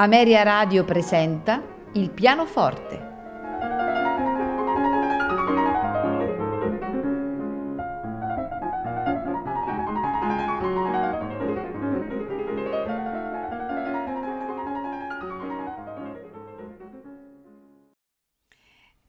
Ameria 0.00 0.44
Radio 0.44 0.84
presenta 0.84 1.60
Il 1.94 2.10
pianoforte. 2.10 3.06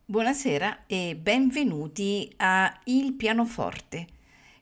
Buonasera 0.05 0.87
e 0.87 1.15
benvenuti 1.15 2.33
a 2.37 2.75
Il 2.85 3.13
pianoforte. 3.13 4.07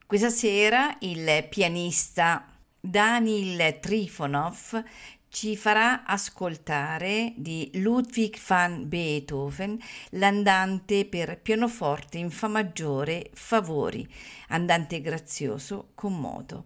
Questa 0.05 0.29
sera 0.29 0.93
il 0.99 1.47
pianista 1.49 2.45
Danil 2.81 3.79
Trifonov 3.79 4.83
ci 5.29 5.55
farà 5.55 6.03
ascoltare 6.03 7.33
di 7.35 7.69
Ludwig 7.75 8.37
van 8.47 8.87
Beethoven 8.87 9.79
l'andante 10.11 11.05
per 11.05 11.39
pianoforte 11.39 12.17
in 12.17 12.31
Fa 12.31 12.47
maggiore 12.47 13.29
Favori, 13.33 14.07
andante 14.49 15.01
grazioso 15.01 15.89
con 15.95 16.19
moto. 16.19 16.65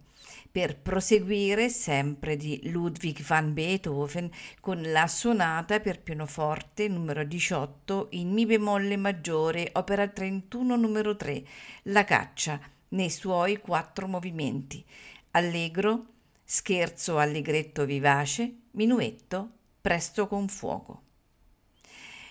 Per 0.52 0.78
proseguire 0.78 1.70
sempre 1.70 2.36
di 2.36 2.60
Ludwig 2.70 3.22
van 3.22 3.54
Beethoven 3.54 4.30
con 4.60 4.82
la 4.82 5.08
sonata 5.08 5.80
per 5.80 6.02
pianoforte 6.02 6.90
numero 6.90 7.24
18 7.24 8.08
in 8.12 8.32
Mi 8.32 8.46
bemolle 8.46 8.98
maggiore, 8.98 9.70
opera 9.74 10.08
31 10.08 10.76
numero 10.76 11.16
3, 11.16 11.44
La 11.84 12.04
caccia, 12.04 12.60
nei 12.90 13.10
suoi 13.10 13.60
quattro 13.60 14.08
movimenti, 14.08 14.84
allegro, 15.32 16.06
scherzo 16.54 17.18
allegretto 17.18 17.86
vivace, 17.86 18.64
minuetto, 18.72 19.52
presto 19.80 20.28
con 20.28 20.50
fuoco. 20.50 21.04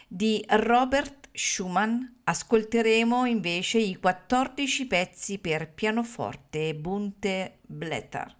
Di 0.07 0.45
Robert 0.47 1.31
Schumann 1.33 2.03
ascolteremo 2.25 3.25
invece 3.25 3.79
i 3.79 3.97
14 3.97 4.87
pezzi 4.87 5.39
per 5.39 5.73
pianoforte 5.73 6.69
e 6.69 6.75
Bunte 6.75 7.61
Blätter. 7.63 8.37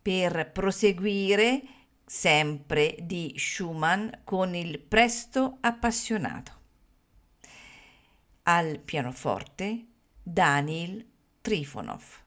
Per 0.00 0.52
proseguire 0.52 1.62
sempre 2.04 2.94
di 3.00 3.34
Schumann 3.36 4.08
con 4.22 4.54
il 4.54 4.78
presto 4.78 5.56
appassionato. 5.62 6.52
Al 8.44 8.78
pianoforte 8.78 9.86
Daniel 10.22 11.04
Trifonov. 11.40 12.26